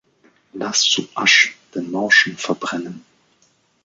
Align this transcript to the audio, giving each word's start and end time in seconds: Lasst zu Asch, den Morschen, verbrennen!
Lasst 0.53 0.89
zu 0.93 1.07
Asch, 1.13 1.55
den 1.75 1.91
Morschen, 1.91 2.35
verbrennen! 2.35 3.05